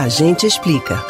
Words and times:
A 0.00 0.08
gente 0.08 0.46
explica. 0.46 1.04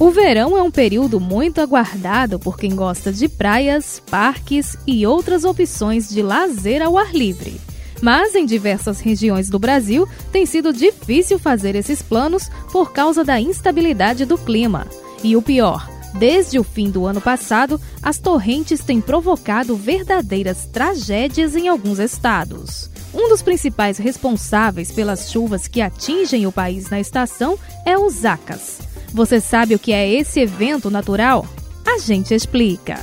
O 0.00 0.10
verão 0.10 0.56
é 0.56 0.62
um 0.62 0.70
período 0.70 1.20
muito 1.20 1.60
aguardado 1.60 2.38
por 2.38 2.56
quem 2.56 2.74
gosta 2.74 3.12
de 3.12 3.28
praias, 3.28 4.02
parques 4.10 4.78
e 4.86 5.06
outras 5.06 5.44
opções 5.44 6.08
de 6.08 6.22
lazer 6.22 6.80
ao 6.80 6.96
ar 6.96 7.14
livre. 7.14 7.60
Mas 8.00 8.34
em 8.34 8.46
diversas 8.46 9.00
regiões 9.00 9.50
do 9.50 9.58
Brasil 9.58 10.08
tem 10.32 10.46
sido 10.46 10.72
difícil 10.72 11.38
fazer 11.38 11.74
esses 11.74 12.00
planos 12.00 12.48
por 12.72 12.92
causa 12.92 13.22
da 13.22 13.38
instabilidade 13.38 14.24
do 14.24 14.38
clima. 14.38 14.86
E 15.22 15.36
o 15.36 15.42
pior, 15.42 15.86
desde 16.14 16.58
o 16.58 16.64
fim 16.64 16.90
do 16.90 17.06
ano 17.06 17.20
passado, 17.20 17.80
as 18.02 18.18
torrentes 18.18 18.80
têm 18.80 19.00
provocado 19.00 19.76
verdadeiras 19.76 20.66
tragédias 20.66 21.54
em 21.54 21.68
alguns 21.68 21.98
estados. 21.98 22.90
Um 23.12 23.28
dos 23.28 23.42
principais 23.42 23.98
responsáveis 23.98 24.92
pelas 24.92 25.30
chuvas 25.30 25.66
que 25.66 25.80
atingem 25.80 26.46
o 26.46 26.52
país 26.52 26.90
na 26.90 27.00
estação 27.00 27.58
é 27.84 27.96
o 27.96 28.08
Zacas. 28.10 28.80
Você 29.12 29.40
sabe 29.40 29.74
o 29.74 29.78
que 29.78 29.92
é 29.92 30.08
esse 30.08 30.40
evento 30.40 30.90
natural? 30.90 31.46
A 31.86 31.98
gente 31.98 32.34
explica. 32.34 32.98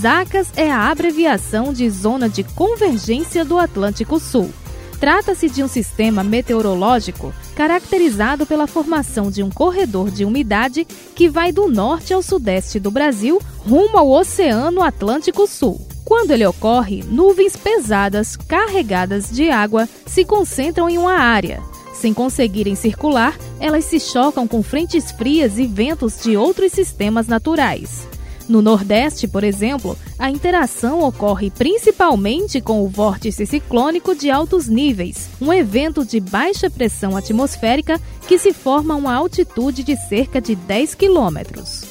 ZACAS 0.00 0.52
é 0.54 0.70
a 0.70 0.90
abreviação 0.90 1.72
de 1.72 1.88
Zona 1.90 2.28
de 2.28 2.44
Convergência 2.44 3.44
do 3.44 3.58
Atlântico 3.58 4.20
Sul. 4.20 4.52
Trata-se 5.00 5.48
de 5.48 5.62
um 5.62 5.68
sistema 5.68 6.24
meteorológico 6.24 7.32
caracterizado 7.54 8.44
pela 8.44 8.66
formação 8.66 9.30
de 9.30 9.42
um 9.42 9.50
corredor 9.50 10.10
de 10.10 10.24
umidade 10.24 10.84
que 11.14 11.28
vai 11.28 11.52
do 11.52 11.68
norte 11.68 12.12
ao 12.12 12.22
sudeste 12.22 12.80
do 12.80 12.90
Brasil 12.90 13.40
rumo 13.58 13.96
ao 13.96 14.10
Oceano 14.10 14.82
Atlântico 14.82 15.46
Sul. 15.46 15.80
Quando 16.04 16.30
ele 16.32 16.46
ocorre, 16.46 17.04
nuvens 17.04 17.56
pesadas 17.56 18.34
carregadas 18.34 19.30
de 19.30 19.50
água 19.50 19.88
se 20.06 20.24
concentram 20.24 20.88
em 20.88 20.98
uma 20.98 21.12
área. 21.12 21.62
Sem 21.92 22.14
conseguirem 22.14 22.74
circular, 22.74 23.36
elas 23.60 23.84
se 23.84 24.00
chocam 24.00 24.46
com 24.46 24.62
frentes 24.62 25.10
frias 25.10 25.58
e 25.58 25.66
ventos 25.66 26.22
de 26.22 26.36
outros 26.36 26.72
sistemas 26.72 27.26
naturais. 27.26 28.08
No 28.48 28.62
Nordeste, 28.62 29.28
por 29.28 29.44
exemplo, 29.44 29.96
a 30.18 30.30
interação 30.30 31.02
ocorre 31.02 31.50
principalmente 31.50 32.60
com 32.60 32.82
o 32.82 32.88
vórtice 32.88 33.44
ciclônico 33.44 34.14
de 34.14 34.30
altos 34.30 34.68
níveis, 34.68 35.28
um 35.38 35.52
evento 35.52 36.04
de 36.04 36.18
baixa 36.18 36.70
pressão 36.70 37.14
atmosférica 37.14 38.00
que 38.26 38.38
se 38.38 38.54
forma 38.54 38.94
a 38.94 38.96
uma 38.96 39.14
altitude 39.14 39.82
de 39.82 39.96
cerca 39.96 40.40
de 40.40 40.54
10 40.54 40.94
quilômetros. 40.94 41.82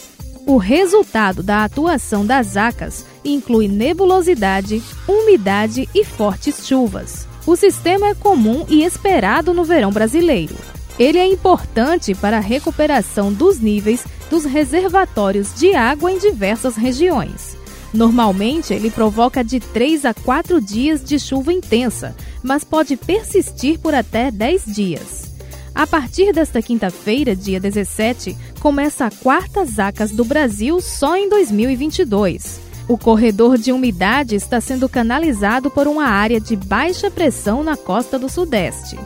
O 0.48 0.58
resultado 0.58 1.44
da 1.44 1.64
atuação 1.64 2.26
das 2.26 2.58
ACAS 2.58 3.06
inclui 3.24 3.68
nebulosidade, 3.68 4.82
umidade 5.08 5.88
e 5.94 6.04
fortes 6.04 6.66
chuvas. 6.66 7.28
O 7.46 7.56
sistema 7.56 8.08
é 8.08 8.16
comum 8.16 8.66
e 8.68 8.84
esperado 8.84 9.54
no 9.54 9.64
verão 9.64 9.92
brasileiro. 9.92 10.56
Ele 11.00 11.18
é 11.18 11.26
importante 11.26 12.16
para 12.16 12.38
a 12.38 12.42
recuperação 12.42 13.32
dos 13.32 13.60
níveis 13.60 14.04
dos 14.30 14.46
reservatórios 14.46 15.54
de 15.54 15.76
água 15.76 16.12
em 16.12 16.18
diversas 16.18 16.76
regiões. 16.76 17.56
Normalmente, 17.94 18.74
ele 18.74 18.90
provoca 18.90 19.44
de 19.44 19.60
3 19.60 20.06
a 20.06 20.14
4 20.14 20.60
dias 20.60 21.04
de 21.04 21.18
chuva 21.20 21.54
intensa, 21.54 22.16
mas 22.44 22.64
pode 22.64 22.98
persistir 22.98 23.80
por 23.80 23.94
até 23.94 24.30
10 24.30 24.66
dias. 24.66 25.32
A 25.74 25.86
partir 25.86 26.34
desta 26.34 26.62
quinta-feira, 26.62 27.36
dia 27.36 27.60
17, 27.60 28.36
começa 28.60 29.06
a 29.06 29.12
quarta 29.12 29.64
Zacas 29.64 30.12
do 30.12 30.26
Brasil 30.26 30.82
só 30.82 31.16
em 31.16 31.30
2022. 31.30 32.60
O 32.88 32.98
corredor 32.98 33.58
de 33.58 33.72
umidade 33.72 34.36
está 34.36 34.60
sendo 34.60 34.90
canalizado 34.90 35.70
por 35.70 35.88
uma 35.88 36.06
área 36.06 36.40
de 36.42 36.56
baixa 36.56 37.12
pressão 37.12 37.62
na 37.62 37.78
costa 37.78 38.18
do 38.18 38.28
Sudeste. 38.28 38.98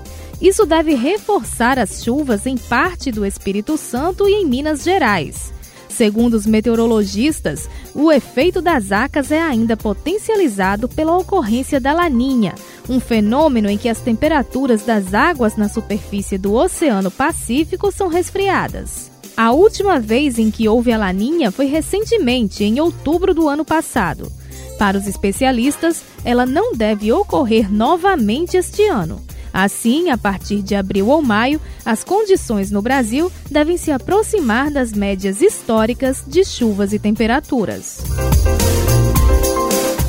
Isso 0.41 0.65
deve 0.65 0.95
reforçar 0.95 1.77
as 1.77 2.03
chuvas 2.03 2.47
em 2.47 2.57
parte 2.57 3.11
do 3.11 3.23
Espírito 3.23 3.77
Santo 3.77 4.27
e 4.27 4.33
em 4.33 4.45
Minas 4.45 4.83
Gerais. 4.83 5.53
Segundo 5.87 6.33
os 6.33 6.47
meteorologistas, 6.47 7.69
o 7.93 8.11
efeito 8.11 8.59
das 8.61 8.91
acas 8.91 9.31
é 9.31 9.39
ainda 9.39 9.77
potencializado 9.77 10.87
pela 10.87 11.15
ocorrência 11.15 11.79
da 11.79 11.93
laninha, 11.93 12.55
um 12.89 12.99
fenômeno 12.99 13.69
em 13.69 13.77
que 13.77 13.89
as 13.89 13.99
temperaturas 13.99 14.83
das 14.83 15.13
águas 15.13 15.57
na 15.57 15.69
superfície 15.69 16.37
do 16.37 16.53
Oceano 16.53 17.11
Pacífico 17.11 17.91
são 17.91 18.07
resfriadas. 18.07 19.11
A 19.37 19.51
última 19.51 19.99
vez 19.99 20.39
em 20.39 20.49
que 20.49 20.67
houve 20.67 20.91
a 20.91 20.97
laninha 20.97 21.51
foi 21.51 21.65
recentemente, 21.65 22.63
em 22.63 22.79
outubro 22.79 23.33
do 23.33 23.47
ano 23.47 23.63
passado. 23.63 24.31
Para 24.79 24.97
os 24.97 25.05
especialistas, 25.05 26.01
ela 26.25 26.45
não 26.45 26.73
deve 26.73 27.11
ocorrer 27.11 27.71
novamente 27.71 28.57
este 28.57 28.87
ano. 28.87 29.21
Assim, 29.53 30.09
a 30.09 30.17
partir 30.17 30.61
de 30.61 30.75
abril 30.75 31.07
ou 31.07 31.21
maio, 31.21 31.59
as 31.85 32.03
condições 32.03 32.71
no 32.71 32.81
Brasil 32.81 33.31
devem 33.49 33.77
se 33.77 33.91
aproximar 33.91 34.71
das 34.71 34.93
médias 34.93 35.41
históricas 35.41 36.23
de 36.25 36.43
chuvas 36.45 36.93
e 36.93 36.99
temperaturas. 36.99 37.99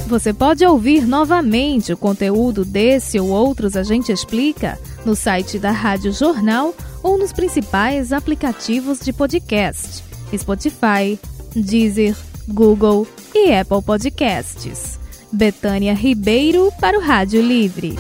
Você 0.06 0.32
pode 0.32 0.64
ouvir 0.66 1.06
novamente 1.06 1.92
o 1.92 1.96
conteúdo 1.96 2.66
desse 2.66 3.18
ou 3.18 3.30
outros 3.30 3.76
A 3.76 3.82
Gente 3.82 4.12
Explica 4.12 4.78
no 5.06 5.16
site 5.16 5.58
da 5.58 5.70
Rádio 5.70 6.12
Jornal 6.12 6.74
ou 7.02 7.16
nos 7.16 7.32
principais 7.32 8.12
aplicativos 8.12 9.00
de 9.00 9.10
podcast: 9.10 10.04
Spotify, 10.36 11.18
Deezer, 11.56 12.14
Google 12.46 13.06
e 13.34 13.54
Apple 13.54 13.82
Podcasts. 13.82 15.00
Betânia 15.32 15.94
Ribeiro 15.94 16.70
para 16.78 16.98
o 16.98 17.00
Rádio 17.00 17.40
Livre. 17.40 17.96